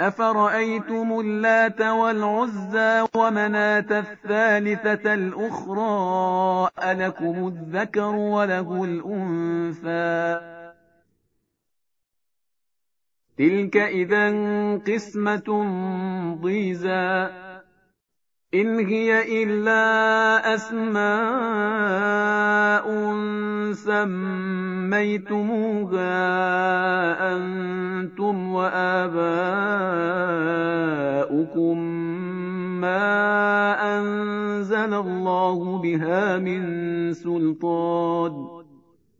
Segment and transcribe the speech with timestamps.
[0.00, 10.40] أفرأيتم اللات والعزى ومناة الثالثة الأخرى ألكم الذكر وله الأنثى
[13.38, 14.28] تلك إذا
[14.76, 15.48] قسمة
[16.42, 17.28] ضيزى
[18.54, 20.98] إن هي إلا أسماء
[23.72, 25.18] سميتموها
[27.36, 29.38] أنتم وآباؤكم
[32.80, 38.57] ما أنزل الله بها من سلطان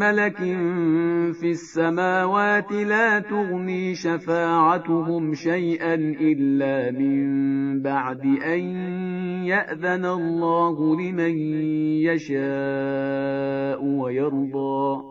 [0.00, 0.36] ملك
[1.40, 8.60] في السماوات لا تغني شفاعتهم شيئا إلا من بعد أن
[9.44, 11.38] يأذن الله لمن
[12.08, 15.02] يشاء ويرضى.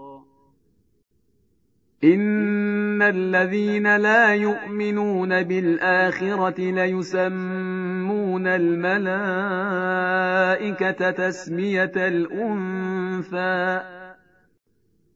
[2.04, 9.12] إن الذين لا يؤمنون بالآخرة ليسمون الملائكة
[11.12, 13.99] تسمية الأنثى.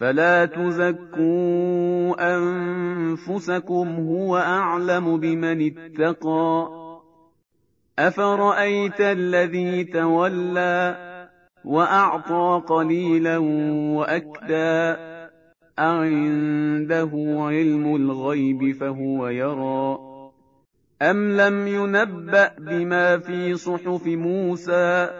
[0.00, 6.68] فلا تزكوا أنفسكم هو أعلم بمن اتقى
[7.98, 10.96] أفرأيت الذي تولى
[11.64, 13.38] وأعطى قليلا
[13.96, 14.96] وأكدى
[15.78, 19.98] أعنده علم الغيب فهو يرى
[21.02, 25.10] أم لم ينبأ بما في صحف موسى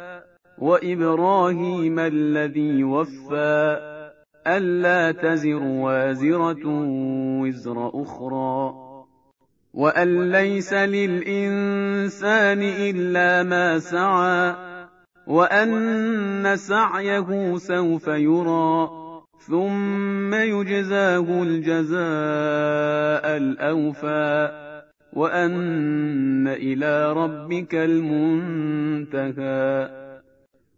[0.58, 3.93] وإبراهيم الذي وفى
[4.46, 6.66] ألا تزر وازرة
[7.40, 8.74] وزر أخرى.
[9.74, 14.54] وأن ليس للإنسان إلا ما سعى.
[15.26, 18.90] وأن سعيه سوف يرى.
[19.38, 24.50] ثم يجزاه الجزاء الأوفى.
[25.12, 29.24] وأن إلى ربك المنتهى.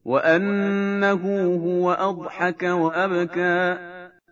[0.07, 1.23] وأنه
[1.65, 3.79] هو أضحك وأبكى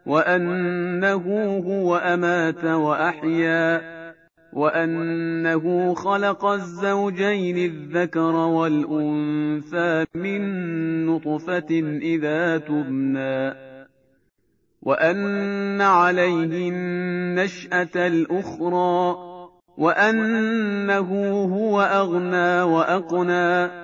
[0.07, 1.25] وأنه
[1.67, 3.81] هو أمات وأحيا
[4.53, 10.43] وأنه خلق الزوجين الذكر والأنثى من
[11.07, 13.55] نطفة إذا تبنى
[14.83, 19.17] وأن عليه النشأة الأخرى
[19.79, 21.11] وأنه
[21.45, 23.84] هو أغنى وأقنى.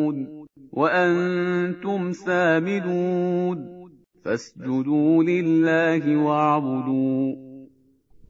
[0.73, 3.81] وأنتم سامدون.
[4.25, 7.35] فاسجدوا لله واعبدوا.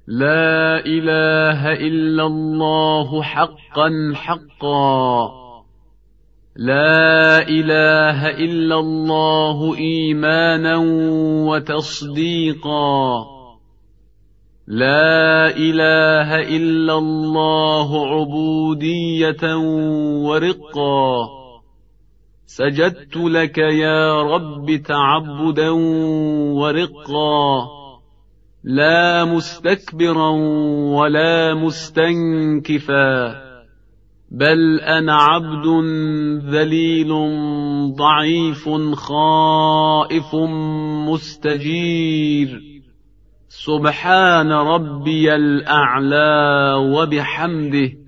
[0.08, 5.30] لا إله إلا الله حقا حقا.
[6.56, 10.78] لا إله إلا الله إيمانا
[11.48, 13.26] وتصديقا.
[14.68, 19.58] لا إله إلا الله عبودية
[20.24, 21.41] ورقا.
[22.58, 25.70] سجدت لك يا رب تعبدا
[26.60, 27.68] ورقا
[28.64, 30.30] لا مستكبرا
[31.00, 33.42] ولا مستنكفا
[34.32, 35.68] بل أنا عبد
[36.46, 37.10] ذليل
[37.96, 40.36] ضعيف خائف
[41.10, 42.62] مستجير.
[43.50, 48.01] سبحان ربي الأعلى وبحمده.